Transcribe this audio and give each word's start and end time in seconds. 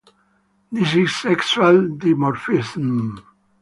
This 0.71 0.95
is 0.95 1.15
sexual 1.15 1.73
dimorphism. 1.83 3.21